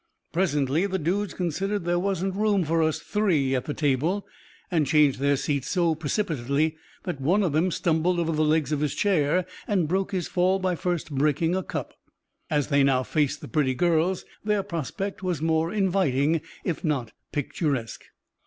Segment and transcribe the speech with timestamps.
[0.33, 4.25] Presently the dudes considered there wasn't room for us three at the table,
[4.71, 8.79] and changed their seats so precipitately that one of them stumbled over the legs of
[8.79, 11.93] his chair and broke his fall by first breaking a cup.
[12.49, 18.03] As they now faced the pretty girls, their prospect was more inviting, if not picturesque.